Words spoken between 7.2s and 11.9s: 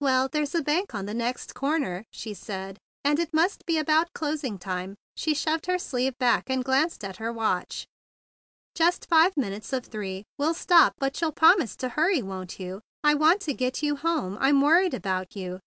watch. "Just five minutes of three. We'll stop, but you'll promise to